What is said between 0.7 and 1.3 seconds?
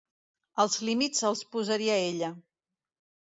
límits